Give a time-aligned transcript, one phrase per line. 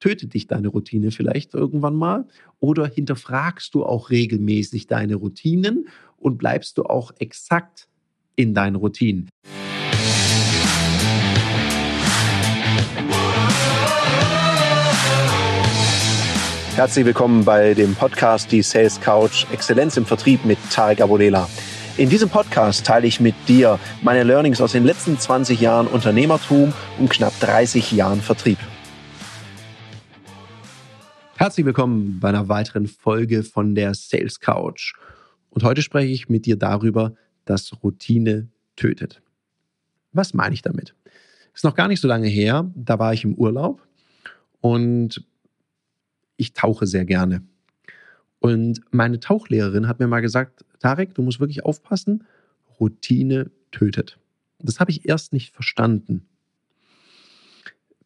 [0.00, 2.26] Tötet dich deine Routine vielleicht irgendwann mal?
[2.58, 7.86] Oder hinterfragst du auch regelmäßig deine Routinen und bleibst du auch exakt
[8.34, 9.28] in deinen Routinen?
[16.76, 21.46] Herzlich willkommen bei dem Podcast Die Sales Couch Exzellenz im Vertrieb mit Tarek Abodela.
[21.98, 26.72] In diesem Podcast teile ich mit dir meine Learnings aus den letzten 20 Jahren Unternehmertum
[26.98, 28.56] und knapp 30 Jahren Vertrieb.
[31.40, 34.92] Herzlich willkommen bei einer weiteren Folge von der Sales Couch.
[35.48, 37.14] Und heute spreche ich mit dir darüber,
[37.46, 39.22] dass Routine tötet.
[40.12, 40.94] Was meine ich damit?
[41.54, 43.88] Ist noch gar nicht so lange her, da war ich im Urlaub
[44.60, 45.24] und
[46.36, 47.40] ich tauche sehr gerne.
[48.40, 52.26] Und meine Tauchlehrerin hat mir mal gesagt, Tarek, du musst wirklich aufpassen,
[52.78, 54.18] Routine tötet.
[54.58, 56.28] Das habe ich erst nicht verstanden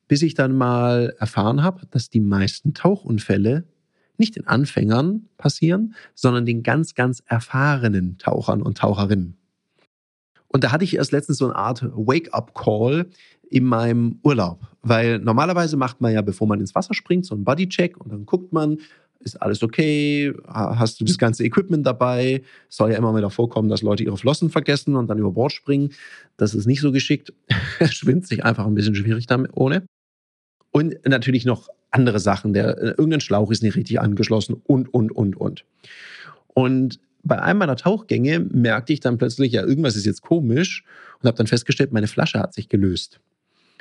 [0.09, 3.65] bis ich dann mal erfahren habe, dass die meisten Tauchunfälle
[4.17, 9.37] nicht den Anfängern passieren, sondern den ganz, ganz erfahrenen Tauchern und Taucherinnen.
[10.49, 13.07] Und da hatte ich erst letztens so eine Art Wake-up-Call
[13.51, 17.45] in meinem Urlaub, weil normalerweise macht man ja, bevor man ins Wasser springt, so einen
[17.45, 18.79] Bodycheck und dann guckt man,
[19.25, 20.33] ist alles okay?
[20.47, 22.43] Hast du das ganze Equipment dabei?
[22.69, 25.53] Es soll ja immer wieder vorkommen, dass Leute ihre Flossen vergessen und dann über Bord
[25.53, 25.91] springen.
[26.37, 27.33] Das ist nicht so geschickt.
[27.79, 29.87] Es schwimmt sich einfach ein bisschen schwierig damit ohne.
[30.77, 32.53] Und natürlich noch andere Sachen.
[32.53, 35.65] Der, äh, irgendein Schlauch ist nicht richtig angeschlossen und, und, und, und.
[36.49, 40.85] Und bei einem meiner Tauchgänge merkte ich dann plötzlich, ja, irgendwas ist jetzt komisch
[41.21, 43.21] und habe dann festgestellt, meine Flasche hat sich gelöst.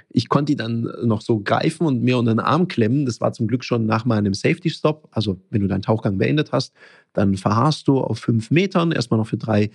[0.09, 3.07] Ich konnte die dann noch so greifen und mir unter den Arm klemmen.
[3.07, 5.09] Das war zum Glück schon nach meinem Safety Stop.
[5.09, 6.75] Also wenn du deinen Tauchgang beendet hast,
[7.13, 9.71] dann verharrst du auf fünf Metern, erstmal noch für drei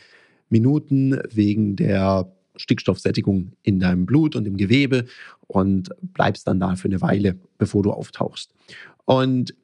[0.51, 5.07] Minuten wegen der Stickstoffsättigung in deinem Blut und im Gewebe
[5.47, 8.53] und bleibst dann da für eine Weile, bevor du auftauchst.
[9.05, 9.55] Und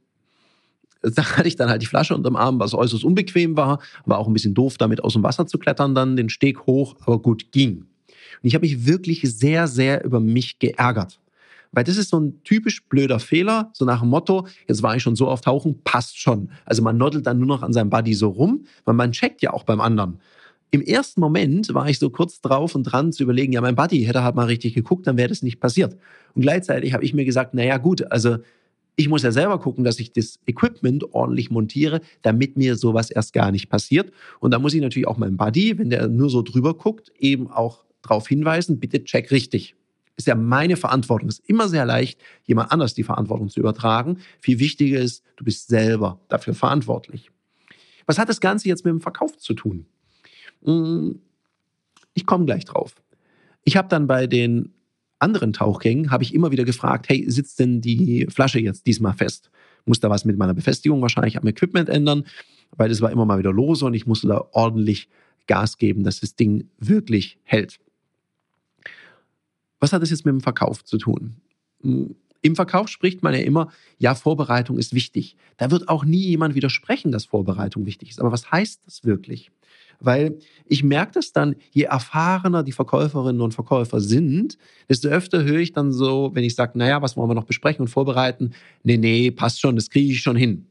[1.02, 4.26] da hatte ich dann halt die Flasche unterm Arm, was äußerst unbequem war, war auch
[4.26, 7.52] ein bisschen doof, damit aus dem Wasser zu klettern, dann den Steg hoch, aber gut
[7.52, 7.78] ging.
[7.78, 11.20] Und ich habe mich wirklich sehr, sehr über mich geärgert.
[11.72, 15.02] Weil das ist so ein typisch blöder Fehler, so nach dem Motto, jetzt war ich
[15.02, 16.50] schon so oft tauchen, passt schon.
[16.64, 19.52] Also man noddelt dann nur noch an seinem Buddy so rum, weil man checkt ja
[19.52, 20.20] auch beim anderen.
[20.74, 24.04] Im ersten Moment war ich so kurz drauf und dran zu überlegen, ja, mein Buddy
[24.06, 25.96] hätte halt mal richtig geguckt, dann wäre das nicht passiert.
[26.34, 28.38] Und gleichzeitig habe ich mir gesagt, naja, gut, also
[28.96, 33.32] ich muss ja selber gucken, dass ich das Equipment ordentlich montiere, damit mir sowas erst
[33.34, 34.10] gar nicht passiert.
[34.40, 37.48] Und da muss ich natürlich auch meinem Buddy, wenn der nur so drüber guckt, eben
[37.48, 39.76] auch darauf hinweisen, bitte check richtig.
[40.16, 41.28] Ist ja meine Verantwortung.
[41.28, 44.18] Ist immer sehr leicht, jemand anders die Verantwortung zu übertragen.
[44.40, 47.30] Viel wichtiger ist, du bist selber dafür verantwortlich.
[48.06, 49.86] Was hat das Ganze jetzt mit dem Verkauf zu tun?
[50.64, 51.20] Hm,
[52.14, 52.94] ich komme gleich drauf.
[53.64, 54.74] Ich habe dann bei den
[55.18, 59.50] anderen Tauchgängen habe ich immer wieder gefragt, hey, sitzt denn die Flasche jetzt diesmal fest?
[59.86, 62.24] Muss da was mit meiner Befestigung wahrscheinlich am Equipment ändern,
[62.76, 65.08] weil es war immer mal wieder lose und ich musste da ordentlich
[65.46, 67.78] Gas geben, dass das Ding wirklich hält.
[69.80, 71.36] Was hat das jetzt mit dem Verkauf zu tun?
[71.82, 75.36] Hm, Im Verkauf spricht man ja immer, ja, Vorbereitung ist wichtig.
[75.56, 78.20] Da wird auch nie jemand widersprechen, dass Vorbereitung wichtig ist.
[78.20, 79.50] Aber was heißt das wirklich?
[80.04, 85.60] Weil ich merke das dann, je erfahrener die Verkäuferinnen und Verkäufer sind, desto öfter höre
[85.60, 88.52] ich dann so, wenn ich sage, naja, was wollen wir noch besprechen und vorbereiten?
[88.82, 90.66] Nee, nee, passt schon, das kriege ich schon hin.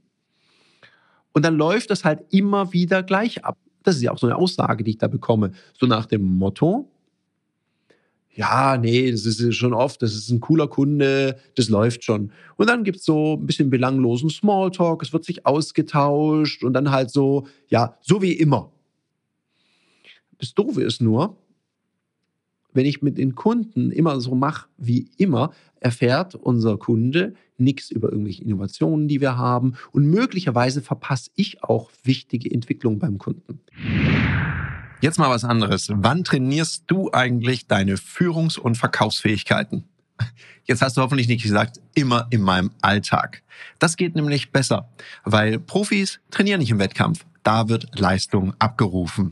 [1.33, 3.57] Und dann läuft das halt immer wieder gleich ab.
[3.83, 5.51] Das ist ja auch so eine Aussage, die ich da bekomme.
[5.77, 6.89] So nach dem Motto,
[8.35, 12.31] ja, nee, das ist schon oft, das ist ein cooler Kunde, das läuft schon.
[12.55, 16.91] Und dann gibt es so ein bisschen belanglosen Smalltalk, es wird sich ausgetauscht und dann
[16.91, 18.72] halt so, ja, so wie immer.
[20.43, 21.37] Das Doofe ist nur,
[22.73, 28.11] wenn ich mit den Kunden immer so mache wie immer, erfährt unser Kunde nichts über
[28.11, 33.61] irgendwelche Innovationen, die wir haben und möglicherweise verpasse ich auch wichtige Entwicklungen beim Kunden.
[34.99, 35.87] Jetzt mal was anderes.
[35.93, 39.85] Wann trainierst du eigentlich deine Führungs- und Verkaufsfähigkeiten?
[40.65, 43.43] Jetzt hast du hoffentlich nicht gesagt, immer in meinem Alltag.
[43.79, 44.89] Das geht nämlich besser,
[45.23, 47.25] weil Profis trainieren nicht im Wettkampf.
[47.43, 49.31] Da wird Leistung abgerufen.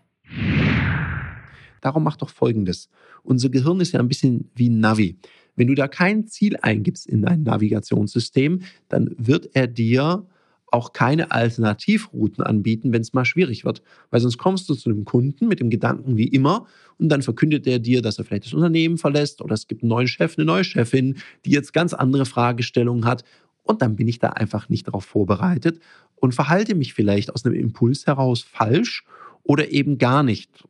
[1.81, 2.89] Darum mach doch Folgendes.
[3.23, 5.17] Unser Gehirn ist ja ein bisschen wie ein Navi.
[5.55, 10.25] Wenn du da kein Ziel eingibst in dein Navigationssystem, dann wird er dir
[10.71, 13.83] auch keine Alternativrouten anbieten, wenn es mal schwierig wird.
[14.09, 16.65] Weil sonst kommst du zu einem Kunden mit dem Gedanken wie immer
[16.97, 19.89] und dann verkündet er dir, dass er vielleicht das Unternehmen verlässt oder es gibt einen
[19.89, 23.25] neuen Chef, eine neue Chefin, die jetzt ganz andere Fragestellungen hat.
[23.63, 25.79] Und dann bin ich da einfach nicht darauf vorbereitet
[26.15, 29.03] und verhalte mich vielleicht aus einem Impuls heraus falsch
[29.43, 30.63] oder eben gar nicht.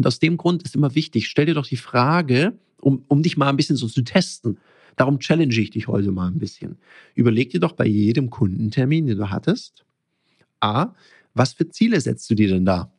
[0.00, 3.36] Und aus dem Grund ist immer wichtig, stell dir doch die Frage, um, um dich
[3.36, 4.56] mal ein bisschen so zu testen.
[4.96, 6.78] Darum challenge ich dich heute mal ein bisschen.
[7.14, 9.84] Überleg dir doch bei jedem Kundentermin, den du hattest,
[10.58, 10.94] A,
[11.34, 12.90] was für Ziele setzt du dir denn da?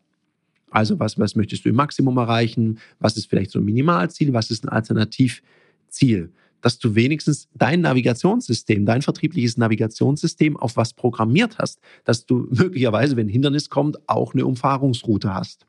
[0.69, 2.77] Also was, was möchtest du im Maximum erreichen?
[2.99, 4.31] Was ist vielleicht so ein Minimalziel?
[4.33, 6.29] Was ist ein Alternativziel?
[6.61, 13.15] Dass du wenigstens dein Navigationssystem, dein vertriebliches Navigationssystem auf was programmiert hast, dass du möglicherweise,
[13.15, 15.65] wenn ein Hindernis kommt, auch eine Umfahrungsroute hast.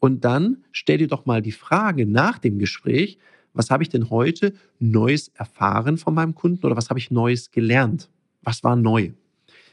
[0.00, 3.18] Und dann stell dir doch mal die Frage nach dem Gespräch,
[3.52, 7.50] was habe ich denn heute Neues erfahren von meinem Kunden oder was habe ich Neues
[7.50, 8.08] gelernt?
[8.42, 9.12] Was war neu?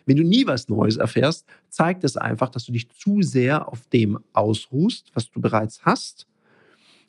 [0.06, 3.88] Wenn du nie was Neues erfährst, zeigt es einfach, dass du dich zu sehr auf
[3.88, 6.28] dem ausruhst, was du bereits hast.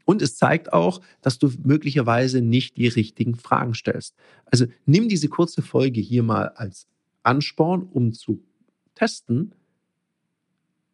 [0.05, 4.15] Und es zeigt auch, dass du möglicherweise nicht die richtigen Fragen stellst.
[4.47, 6.87] Also nimm diese kurze Folge hier mal als
[7.23, 8.43] Ansporn, um zu
[8.95, 9.53] testen,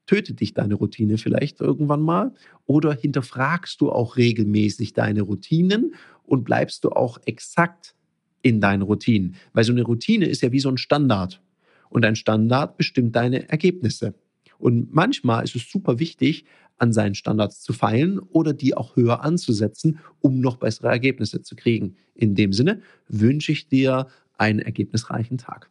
[0.06, 2.32] tötet dich deine Routine vielleicht irgendwann mal?
[2.66, 7.94] Oder hinterfragst du auch regelmäßig deine Routinen und bleibst du auch exakt
[8.42, 9.36] in deinen Routinen?
[9.52, 11.40] Weil so eine Routine ist ja wie so ein Standard.
[11.88, 14.14] Und ein Standard bestimmt deine Ergebnisse.
[14.58, 16.44] Und manchmal ist es super wichtig,
[16.78, 21.54] an seinen Standards zu feilen oder die auch höher anzusetzen, um noch bessere Ergebnisse zu
[21.54, 21.96] kriegen.
[22.14, 25.70] In dem Sinne wünsche ich dir einen ergebnisreichen Tag.